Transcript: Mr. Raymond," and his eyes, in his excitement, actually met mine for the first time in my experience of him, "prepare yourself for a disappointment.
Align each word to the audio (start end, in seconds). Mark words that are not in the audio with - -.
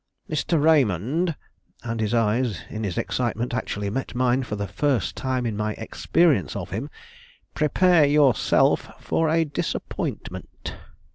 Mr. 0.27 0.59
Raymond," 0.59 1.35
and 1.83 1.99
his 1.99 2.11
eyes, 2.11 2.61
in 2.71 2.83
his 2.83 2.97
excitement, 2.97 3.53
actually 3.53 3.87
met 3.91 4.15
mine 4.15 4.41
for 4.41 4.55
the 4.55 4.67
first 4.67 5.15
time 5.15 5.45
in 5.45 5.55
my 5.55 5.73
experience 5.73 6.55
of 6.55 6.71
him, 6.71 6.89
"prepare 7.53 8.07
yourself 8.07 8.89
for 8.99 9.29
a 9.29 9.45
disappointment. 9.45 10.73